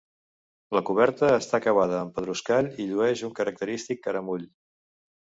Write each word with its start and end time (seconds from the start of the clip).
La 0.77 0.81
coberta 0.85 1.27
està 1.41 1.59
acabada 1.61 1.99
amb 2.05 2.15
pedruscall 2.15 2.71
i 2.85 2.87
llueix 2.93 3.21
un 3.29 3.37
característic 3.41 4.03
caramull. 4.09 4.49